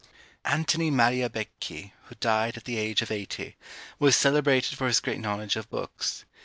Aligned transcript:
Anthony 0.45 0.89
Magliabechi, 0.89 1.91
who 2.05 2.15
died 2.19 2.57
at 2.57 2.63
the 2.63 2.77
age 2.77 3.03
of 3.03 3.11
eighty, 3.11 3.55
was 3.99 4.15
celebrated 4.15 4.75
for 4.75 4.87
his 4.87 4.99
great 4.99 5.19
knowledge 5.19 5.55
of 5.55 5.69
books. 5.69 6.25